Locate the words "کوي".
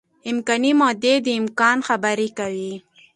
2.37-2.73